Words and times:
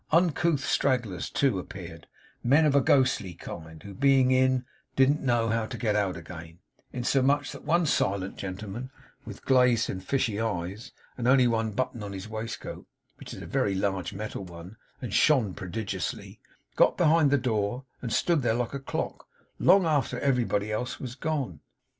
Uncouth 0.11 0.65
stragglers, 0.65 1.29
too, 1.29 1.59
appeared; 1.59 2.07
men 2.43 2.65
of 2.65 2.73
a 2.73 2.81
ghostly 2.81 3.35
kind, 3.35 3.83
who 3.83 3.93
being 3.93 4.31
in, 4.31 4.65
didn't 4.95 5.21
know 5.21 5.49
how 5.49 5.67
to 5.67 5.77
get 5.77 5.95
out 5.95 6.17
again; 6.17 6.57
insomuch 6.91 7.51
that 7.51 7.63
one 7.65 7.85
silent 7.85 8.35
gentleman 8.35 8.89
with 9.25 9.45
glazed 9.45 9.91
and 9.91 10.03
fishy 10.03 10.39
eyes 10.41 10.91
and 11.19 11.27
only 11.27 11.45
one 11.45 11.69
button 11.71 12.01
on 12.01 12.13
his 12.13 12.27
waistcoat 12.27 12.87
(which 13.17 13.31
was 13.31 13.43
a 13.43 13.45
very 13.45 13.75
large 13.75 14.11
metal 14.11 14.43
one, 14.43 14.75
and 15.03 15.13
shone 15.13 15.53
prodigiously), 15.53 16.39
got 16.75 16.97
behind 16.97 17.29
the 17.29 17.37
door, 17.37 17.85
and 18.01 18.11
stood 18.11 18.41
there, 18.41 18.55
like 18.55 18.73
a 18.73 18.79
clock, 18.79 19.27
long 19.59 19.85
after 19.85 20.19
everybody 20.19 20.71
else 20.71 20.99
was 20.99 21.13
gone. 21.13 21.59